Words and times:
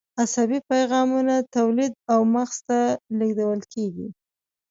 عصبي 0.23 0.59
پیغامونه 0.71 1.35
تولید 1.55 1.93
او 2.13 2.19
مغز 2.33 2.57
ته 2.67 2.79
لیږدول 3.17 3.61
کېږي. 3.73 4.07